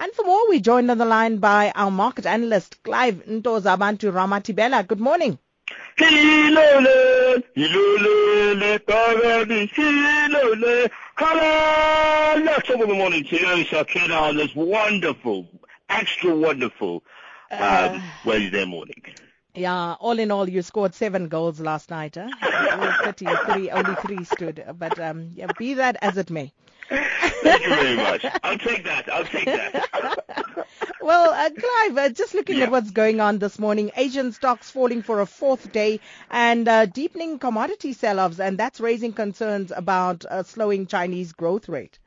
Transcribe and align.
And 0.00 0.12
for 0.12 0.24
more, 0.24 0.48
we're 0.48 0.60
joined 0.60 0.92
on 0.92 0.98
the 0.98 1.04
line 1.04 1.38
by 1.38 1.72
our 1.74 1.90
market 1.90 2.24
analyst, 2.24 2.80
Clive 2.84 3.16
Ntozabantu 3.26 4.12
Ramathibela. 4.12 4.86
Good 4.86 5.00
morning. 5.00 5.38
Hilole, 5.96 7.42
hilole, 7.56 8.78
paradi, 8.78 9.68
hilole. 9.70 10.88
Hello, 11.16 12.56
top 12.58 12.80
of 12.80 12.88
the 12.88 12.94
morning 12.94 13.24
to 13.24 13.36
you, 13.40 13.64
Sakina, 13.64 14.14
on 14.14 14.36
this 14.36 14.54
wonderful, 14.54 15.48
extra 15.88 16.32
wonderful 16.32 17.02
um, 17.50 17.58
uh, 17.60 18.00
Wednesday 18.24 18.64
morning. 18.64 19.02
Yeah, 19.54 19.94
all 19.94 20.20
in 20.20 20.30
all, 20.30 20.48
you 20.48 20.62
scored 20.62 20.94
seven 20.94 21.26
goals 21.26 21.58
last 21.58 21.90
night. 21.90 22.16
Huh? 22.16 22.92
33, 23.02 23.70
only 23.70 23.94
three 23.96 24.22
stood. 24.22 24.64
But 24.78 25.00
um, 25.00 25.32
yeah, 25.34 25.48
be 25.58 25.74
that 25.74 25.96
as 26.00 26.16
it 26.16 26.30
may. 26.30 26.52
Thank 26.88 27.62
you 27.64 27.68
very 27.68 27.96
much. 27.96 28.24
I'll 28.42 28.58
take 28.58 28.84
that. 28.84 29.12
I'll 29.12 29.24
take 29.24 29.44
that. 29.44 30.66
well, 31.00 31.30
uh, 31.32 31.50
Clive, 31.50 31.98
uh, 31.98 32.08
just 32.10 32.34
looking 32.34 32.58
yeah. 32.58 32.64
at 32.64 32.70
what's 32.70 32.90
going 32.90 33.20
on 33.20 33.38
this 33.38 33.58
morning, 33.58 33.90
Asian 33.96 34.32
stocks 34.32 34.70
falling 34.70 35.02
for 35.02 35.20
a 35.20 35.26
fourth 35.26 35.70
day 35.72 36.00
and 36.30 36.66
uh, 36.66 36.86
deepening 36.86 37.38
commodity 37.38 37.92
sell-offs, 37.92 38.40
and 38.40 38.58
that's 38.58 38.80
raising 38.80 39.12
concerns 39.12 39.70
about 39.74 40.24
a 40.30 40.44
slowing 40.44 40.86
Chinese 40.86 41.32
growth 41.32 41.68
rate. 41.68 41.98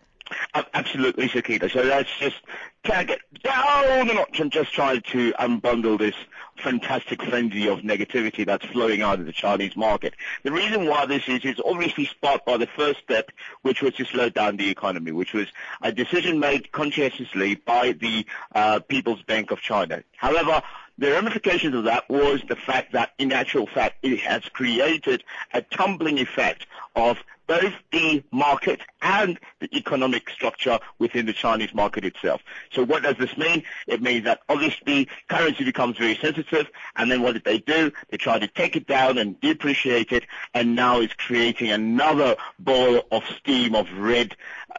Absolutely, 0.74 1.28
Shakita. 1.28 1.72
So 1.72 1.82
let's 1.82 2.10
just 2.20 2.38
take 2.84 3.10
it 3.10 3.22
down 3.44 4.10
a 4.10 4.14
notch 4.14 4.40
and 4.40 4.52
just 4.52 4.74
try 4.74 5.00
to 5.00 5.34
unbundle 5.34 5.98
this 6.00 6.16
fantastic 6.58 7.22
frenzy 7.24 7.68
of 7.68 7.80
negativity 7.80 8.46
that's 8.46 8.66
flowing 8.68 9.02
out 9.02 9.20
of 9.20 9.26
the 9.26 9.32
Chinese 9.32 9.76
market. 9.76 10.14
The 10.44 10.52
reason 10.52 10.86
why 10.86 11.06
this 11.06 11.28
is 11.28 11.44
is 11.44 11.62
obviously 11.64 12.06
sparked 12.06 12.46
by 12.46 12.58
the 12.58 12.68
first 12.68 13.00
step, 13.00 13.32
which 13.62 13.82
was 13.82 13.94
to 13.96 14.06
slow 14.06 14.30
down 14.30 14.58
the 14.58 14.70
economy, 14.70 15.12
which 15.12 15.34
was 15.34 15.48
a 15.82 15.92
decision 15.92 16.40
made 16.40 16.72
conscientiously 16.72 17.56
by 17.56 17.94
the 17.94 18.26
uh, 18.54 18.80
People's 18.80 19.22
Bank 19.24 19.52
of 19.52 19.60
China. 19.60 20.04
However, 20.18 20.62
the 20.98 21.12
ramifications 21.12 21.74
of 21.74 21.86
that 21.86 22.08
was 22.10 22.42
the 22.48 22.56
fact 22.56 22.94
that, 22.94 23.12
in 23.18 23.32
actual 23.32 23.66
fact, 23.66 23.98
it 24.04 24.20
has 24.20 24.44
created 24.50 25.24
a 25.54 25.62
tumbling 25.62 26.20
effect 26.20 26.68
of 26.96 27.18
both 27.52 27.74
the 27.92 28.24
market 28.32 28.80
and 29.02 29.38
the 29.60 29.68
economic 29.76 30.30
structure 30.30 30.80
within 31.00 31.26
the 31.26 31.34
Chinese 31.34 31.74
market 31.74 32.06
itself. 32.06 32.42
So 32.72 32.82
what 32.86 33.04
does 33.04 33.18
this 33.18 33.36
mean? 33.36 33.64
It 33.88 34.02
means 34.02 34.24
that 34.24 34.40
obviously 34.48 35.10
currency 35.28 35.66
becomes 35.66 35.98
very 35.98 36.16
sensitive, 36.16 36.68
and 36.96 37.12
then 37.12 37.22
what 37.22 37.34
did 37.34 37.44
they 37.44 37.58
do? 37.58 37.92
They 38.10 38.16
tried 38.16 38.40
to 38.40 38.48
take 38.48 38.78
it 38.78 38.88
down 38.88 39.18
and 39.18 39.38
depreciate 39.42 40.14
it, 40.14 40.24
and 40.54 40.78
now 40.78 41.02
it's 41.02 41.14
creating 41.14 41.72
another 41.72 42.38
ball 42.58 43.02
of 43.12 43.24
steam 43.38 43.76
of 43.76 43.92
red 43.98 44.38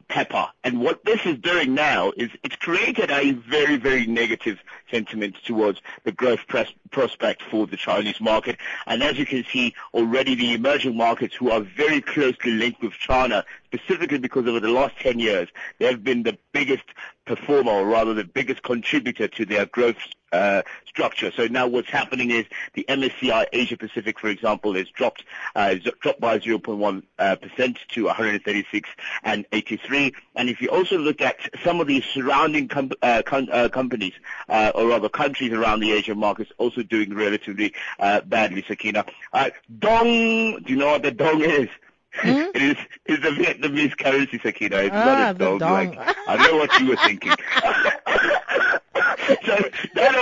pepper. 0.08 0.46
And 0.64 0.80
what 0.80 1.04
this 1.04 1.24
is 1.24 1.38
doing 1.38 1.74
now 1.74 2.12
is 2.16 2.30
it's 2.42 2.56
created 2.56 3.10
a 3.10 3.32
very, 3.32 3.76
very 3.76 4.06
negative 4.06 4.58
sentiment 4.90 5.36
towards 5.44 5.80
the 6.04 6.12
growth 6.12 6.40
pres- 6.48 6.72
prospect 6.90 7.42
for 7.42 7.66
the 7.66 7.76
Chinese 7.76 8.20
market. 8.20 8.58
And 8.86 9.02
as 9.02 9.18
you 9.18 9.26
can 9.26 9.44
see, 9.44 9.74
already 9.94 10.34
the 10.34 10.54
emerging 10.54 10.96
markets 10.96 11.34
who 11.34 11.50
are 11.50 11.60
very 11.60 12.00
closely 12.00 12.52
linked 12.52 12.82
with 12.82 12.92
China, 12.92 13.44
specifically 13.66 14.18
because 14.18 14.46
over 14.46 14.60
the 14.60 14.70
last 14.70 14.98
10 15.00 15.18
years, 15.18 15.48
they 15.78 15.86
have 15.86 16.04
been 16.04 16.22
the 16.22 16.36
biggest 16.52 16.84
performer, 17.24 17.72
or 17.72 17.86
rather 17.86 18.14
the 18.14 18.24
biggest 18.24 18.62
contributor 18.62 19.28
to 19.28 19.44
their 19.44 19.66
growth 19.66 19.96
uh, 20.32 20.62
structure. 20.86 21.30
So 21.30 21.46
now 21.46 21.66
what's 21.66 21.90
happening 21.90 22.30
is 22.30 22.46
the 22.74 22.84
MSCI 22.88 23.46
Asia 23.52 23.76
Pacific, 23.76 24.18
for 24.18 24.28
example, 24.28 24.74
has 24.74 24.88
dropped 24.88 25.24
uh, 25.54 25.74
dropped 26.00 26.20
by 26.20 26.38
0.1 26.38 27.02
uh, 27.18 27.36
percent 27.36 27.78
to 27.90 28.04
136 28.04 28.88
and 29.22 29.46
83. 29.52 30.12
And 30.36 30.48
if 30.48 30.60
you 30.60 30.68
also 30.68 30.98
look 30.98 31.20
at 31.20 31.36
some 31.62 31.80
of 31.80 31.86
the 31.86 32.00
surrounding 32.00 32.68
com- 32.68 32.92
uh, 33.02 33.22
com- 33.24 33.48
uh, 33.50 33.68
companies, 33.68 34.14
uh, 34.48 34.72
or 34.74 34.88
rather 34.88 35.08
countries 35.08 35.52
around 35.52 35.80
the 35.80 35.92
Asian 35.92 36.18
markets, 36.18 36.50
also 36.58 36.82
doing 36.82 37.14
relatively 37.14 37.74
badly. 37.98 38.64
Sakina, 38.66 39.04
dong. 39.78 40.62
Do 40.62 40.72
you 40.72 40.76
know 40.76 40.88
what 40.88 41.02
the 41.02 41.10
dong 41.10 41.42
is? 41.42 41.68
Mm? 42.20 42.50
it 42.54 42.62
is 42.62 42.76
it's 43.06 43.24
a 43.24 43.30
Vietnamese 43.30 43.96
currency, 43.96 44.38
Sakina. 44.38 44.76
It's 44.78 44.94
ah, 44.94 45.04
not 45.04 45.34
a 45.34 45.38
dong. 45.38 45.58
dong. 45.58 45.96
Like, 45.96 46.16
I 46.28 46.46
know 46.46 46.56
what 46.56 46.78
you 46.80 46.88
were 46.88 46.96
thinking. 46.96 47.32
so 49.46 49.56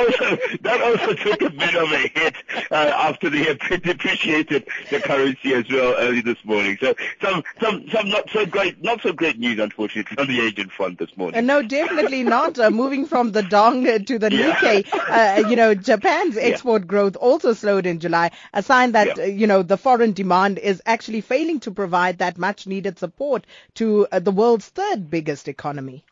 also 0.01 0.39
that 0.63 0.81
also 0.83 1.15
took 1.15 1.43
a 1.43 1.51
bit 1.51 1.75
of 1.75 1.91
a 1.93 2.09
hit 2.09 2.35
uh, 2.71 2.75
after 2.75 3.31
they 3.31 3.45
had 3.45 3.59
depreciated 3.83 4.67
the 4.91 5.01
currency 5.01 5.55
as 5.55 5.69
well 5.71 5.95
early 5.99 6.21
this 6.21 6.43
morning. 6.45 6.77
So 6.81 6.95
some 7.23 7.43
some 7.61 7.89
some 7.91 8.09
not 8.09 8.29
so 8.31 8.47
great 8.47 8.83
not 8.83 9.03
so 9.03 9.13
great 9.13 9.39
news 9.39 9.59
unfortunately 9.59 10.17
on 10.19 10.27
the 10.27 10.41
Asian 10.41 10.69
front 10.69 10.99
this 10.99 11.17
morning. 11.17 11.39
Uh, 11.39 11.41
no, 11.43 11.63
definitely 11.63 12.23
not. 12.23 12.59
Uh, 12.59 12.71
moving 12.71 13.07
from 13.07 13.33
the 13.33 13.43
dong 13.43 13.85
to 13.85 14.19
the 14.19 14.33
yeah. 14.33 14.55
Nikkei, 14.55 15.45
uh, 15.45 15.49
you 15.49 15.57
know, 15.57 15.75
Japan's 15.75 16.37
export 16.37 16.83
yeah. 16.83 16.87
growth 16.87 17.17
also 17.17 17.53
slowed 17.53 17.87
in 17.87 18.01
July, 18.01 18.31
a 18.53 18.63
sign 18.63 18.93
that 18.93 19.17
yeah. 19.17 19.25
Uh, 19.25 19.27
you 19.27 19.47
know 19.47 19.63
the 19.63 19.77
foreign 19.77 20.13
demand 20.13 20.59
is 20.59 20.83
actually 20.87 21.21
failing 21.21 21.61
to 21.61 21.71
provide 21.71 22.19
that 22.19 22.39
much 22.39 22.67
needed 22.67 22.99
support 22.99 23.47
to 23.75 24.07
uh, 24.13 24.19
the 24.19 24.31
world's 24.31 24.69
third 24.69 25.11
biggest 25.11 25.49
economy. 25.49 26.05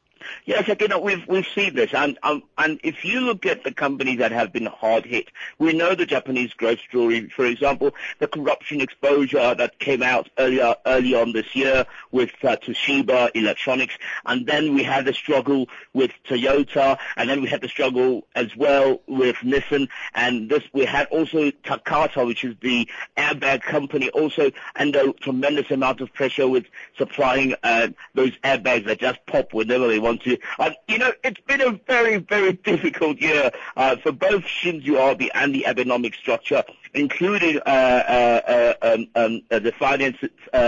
Yes, 0.45 0.69
again, 0.69 0.91
we've 1.03 1.27
we've 1.27 1.47
seen 1.55 1.75
this, 1.75 1.93
and 1.93 2.19
um, 2.23 2.43
and 2.57 2.81
if 2.83 3.05
you 3.05 3.21
look 3.21 3.47
at 3.47 3.65
the 3.65 3.73
companies 3.73 4.19
that 4.19 4.33
have 4.33 4.53
been 4.53 4.67
hard 4.67 5.05
hit, 5.05 5.29
we 5.59 5.73
know 5.73 5.95
the 5.95 6.07
Japanese 6.07 6.53
growth 6.55 6.79
story. 6.89 7.29
For 7.29 7.45
example, 7.45 7.95
the 8.19 8.29
corruption 8.29 8.81
exposure 8.81 9.55
that 9.55 9.79
came 9.79 10.03
out 10.03 10.29
earlier 10.39 10.75
early 10.87 11.15
on 11.15 11.33
this 11.33 11.55
year 11.55 11.87
with 12.11 12.31
uh, 12.43 12.57
Toshiba 12.57 13.31
Electronics, 13.35 13.95
and 14.27 14.47
then 14.47 14.75
we 14.75 14.83
had 14.83 15.05
the 15.05 15.13
struggle 15.13 15.69
with 15.93 16.13
Toyota, 16.27 16.99
and 17.17 17.29
then 17.29 17.43
we 17.43 17.49
had 17.49 17.61
the 17.61 17.69
struggle 17.69 18.27
as 18.35 18.55
well 18.57 19.01
with 19.07 19.37
Nissan, 19.37 19.89
and 20.15 20.49
this 20.51 20.63
we 20.73 20.85
had 20.85 21.07
also 21.09 21.51
Takata, 21.63 22.25
which 22.25 22.45
is 22.45 22.55
the 22.61 22.89
airbag 23.17 23.63
company, 23.63 24.09
also 24.11 24.51
under 24.77 25.13
tremendous 25.15 25.71
amount 25.71 26.01
of 26.01 26.13
pressure 26.15 26.49
with 26.49 26.67
supplying 26.97 27.55
uh, 27.63 27.89
those 28.15 28.33
airbags 28.45 28.87
that 28.87 29.01
just 29.01 29.19
pop 29.27 29.53
whenever 29.53 29.89
they 29.89 29.99
want 29.99 30.18
to. 30.19 30.39
Uh, 30.59 30.71
you 30.87 30.99
know, 30.99 31.13
it's 31.25 31.41
been 31.43 31.61
a 31.61 31.73
very, 31.87 32.17
very 32.19 32.53
difficult 32.53 33.19
year 33.19 33.51
uh, 33.77 33.97
for 33.97 34.13
both 34.13 34.43
Shinzo 34.45 35.13
Abe 35.13 35.31
and 35.35 35.55
the 35.55 35.67
economic 35.67 36.15
structure, 36.15 36.63
including 36.95 37.59
uh, 37.67 37.69
uh, 37.69 38.41
uh 38.49 38.75
um, 38.83 39.09
um, 39.15 39.43
uh, 39.51 39.59
the 39.59 39.73
finance 39.73 40.17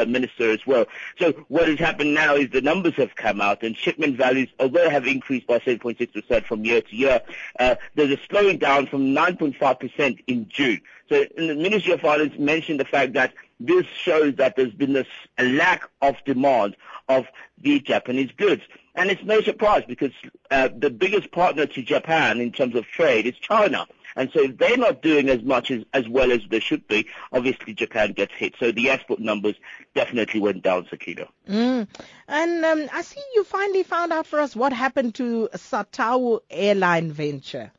minister 0.07 0.51
as 0.51 0.67
well. 0.67 0.87
So 1.19 1.33
what 1.49 1.69
has 1.69 1.79
happened 1.79 2.15
now 2.15 2.35
is 2.35 2.51
the 2.51 2.61
numbers 2.61 2.95
have 2.95 3.15
come 3.17 3.41
out, 3.41 3.63
and 3.63 3.77
shipment 3.77 4.17
values, 4.17 4.49
although 4.59 4.89
have 4.89 5.07
increased 5.07 5.47
by 5.47 5.59
7.6% 5.59 6.45
from 6.45 6.65
year 6.65 6.83
to 6.83 6.97
year, 6.97 7.21
there's 7.59 8.11
a 8.11 8.19
slowing 8.29 8.59
down 8.59 8.87
from 8.87 9.15
9.5% 9.15 10.25
in 10.27 10.49
June. 10.49 10.81
So 11.09 11.27
the 11.37 11.57
Ministry 11.57 11.93
of 11.93 12.01
Finance 12.01 12.39
mentioned 12.39 12.79
the 12.79 12.85
fact 12.85 13.15
that 13.15 13.35
this 13.59 13.85
shows 13.87 14.37
that 14.37 14.57
there's 14.57 14.73
been 14.73 14.97
a 14.97 15.45
lack 15.45 15.89
of 16.01 16.17
demand 16.25 16.77
of 17.09 17.27
the 17.59 17.81
Japanese 17.81 18.31
goods. 18.37 18.63
And 18.95 19.11
it's 19.11 19.23
no 19.23 19.41
surprise 19.41 19.85
because 19.87 20.13
uh, 20.51 20.69
the 20.77 20.91
biggest 20.91 21.31
partner 21.31 21.67
to 21.67 21.83
Japan 21.83 22.41
in 22.41 22.53
terms 22.53 22.75
of 22.75 22.87
trade 22.87 23.27
is 23.27 23.37
China. 23.37 23.87
And 24.17 24.31
so 24.33 24.41
if 24.41 24.59
they're 24.59 24.77
not 24.77 25.03
doing 25.03 25.29
as 25.29 25.43
much 25.43 25.71
as, 25.71 25.85
as 25.93 26.09
well 26.09 26.33
as 26.33 26.41
they 26.51 26.59
should 26.61 26.87
be, 26.89 27.07
obviously 27.33 27.75
Japan 27.75 28.13
gets 28.13 28.33
hit. 28.35 28.55
So 28.59 28.73
the 28.73 28.91
export 28.91 29.21
numbers 29.21 29.55
definitely 29.95 30.41
went 30.41 30.63
down, 30.63 30.87
Sakina. 30.91 31.29
Mm. 31.49 31.87
And 32.27 32.65
um, 32.65 32.89
I 32.93 33.03
see 33.03 33.21
you 33.35 33.45
finally 33.45 33.85
found 33.85 34.13
out 34.13 34.27
for 34.27 34.41
us 34.41 34.57
what 34.57 34.73
happened 34.73 35.15
to 35.17 35.49
SATAWU 35.55 36.41
Airline 36.51 37.13
Venture. 37.13 37.71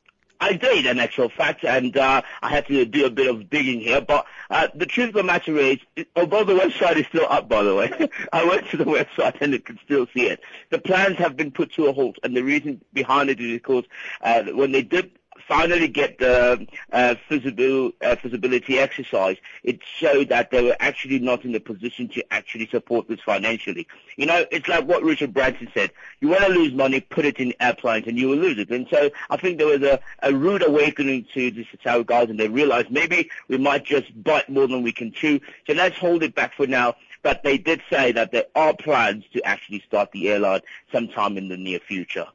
I 0.42 0.54
did, 0.54 0.88
in 0.88 1.00
actual 1.00 1.30
fact, 1.30 1.64
and 1.64 1.96
uh, 1.96 2.24
I 2.42 2.50
had 2.50 2.66
to 2.66 2.84
do 2.84 3.06
a 3.06 3.12
bit 3.12 3.28
of 3.28 3.48
digging 3.50 3.80
here. 3.80 4.02
But 4.02 4.26
uh, 4.50 4.70
the 4.74 4.88
truth 4.88 5.10
of 5.10 5.14
the 5.14 5.24
matter 5.24 5.56
is, 5.56 5.78
although 6.16 6.44
the 6.44 6.56
website 6.56 6.98
is 6.98 7.06
still 7.06 7.28
up, 7.30 7.48
by 7.48 7.62
the 7.62 7.76
way, 7.76 8.10
I 8.34 8.44
went 8.44 8.68
to 8.70 8.78
the 8.78 8.86
website 8.86 9.40
and 9.40 9.54
it 9.54 9.66
can 9.66 9.80
still 9.86 10.08
see 10.16 10.26
it. 10.28 10.42
The 10.72 10.80
plans 10.80 11.18
have 11.18 11.38
been 11.38 11.52
put 11.52 11.72
to 11.74 11.86
a 11.86 11.94
halt, 11.94 12.18
and 12.24 12.36
the 12.36 12.42
reason 12.42 12.82
behind 12.92 13.30
it 13.30 13.40
is 13.40 13.54
because 13.54 13.86
uh, 14.22 14.44
when 14.46 14.72
they 14.72 14.82
did 14.82 15.12
finally 15.48 15.88
get 15.88 16.18
the 16.20 16.68
uh, 16.92 17.16
feasibility, 17.28 17.96
uh, 18.02 18.16
feasibility 18.16 18.80
exercise, 18.80 19.38
it 19.64 19.80
showed 19.84 20.30
that 20.30 20.52
they 20.52 20.64
were 20.64 20.76
actually 20.80 21.20
not 21.20 21.46
in 21.46 21.52
the 21.52 21.60
position 21.60 22.08
to 22.10 22.34
actually 22.34 22.68
support 22.68 23.08
this 23.08 23.20
financially. 23.22 23.88
You 24.18 24.26
know, 24.26 24.46
it's 24.52 24.68
like 24.68 24.86
what 24.86 25.04
Richard 25.04 25.34
Branson 25.34 25.70
said. 25.74 25.92
You 26.20 26.30
want 26.30 26.44
to 26.44 26.50
lose 26.50 26.74
money, 26.74 27.02
put 27.02 27.26
it 27.26 27.38
in 27.40 27.54
airplanes 27.60 28.08
and 28.08 28.18
you 28.18 28.30
will 28.30 28.38
lose 28.38 28.58
it. 28.58 28.70
And 28.70 28.88
so 28.90 29.10
I 29.30 29.38
think 29.38 29.58
there 29.58 29.68
was 29.68 29.82
a, 29.82 30.00
a 30.24 30.34
rude 30.34 30.66
awakening 30.66 31.26
to 31.34 31.52
the 31.52 31.66
SATAWU 31.66 32.06
guys 32.06 32.30
and 32.30 32.40
they 32.40 32.48
realized 32.48 32.92
maybe 32.92 33.30
we 33.48 33.58
might 33.58 33.84
just 33.84 34.24
bite 34.24 34.50
more 34.50 34.68
than 34.68 34.84
we 34.84 34.92
can 34.92 35.12
chew. 35.12 35.40
So 35.68 35.74
let's 35.74 35.98
hold 35.98 36.24
it 36.24 36.36
back 36.36 36.54
for 36.56 36.68
now. 36.68 36.96
But 37.24 37.44
they 37.44 37.58
did 37.58 37.82
say 37.90 38.12
that 38.14 38.32
there 38.32 38.46
are 38.56 38.74
plans 38.74 39.26
to 39.34 39.44
actually 39.44 39.84
start 39.88 40.12
the 40.12 40.30
airline 40.30 40.62
sometime 40.92 41.38
in 41.38 41.50
the 41.50 41.58
near 41.58 41.80
future. 41.80 42.26